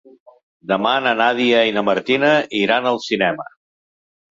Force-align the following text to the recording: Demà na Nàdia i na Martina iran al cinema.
Demà 0.71 0.93
na 1.07 1.11
Nàdia 1.19 1.61
i 1.73 1.77
na 1.77 1.85
Martina 1.91 2.33
iran 2.63 2.91
al 2.95 3.01
cinema. 3.11 3.49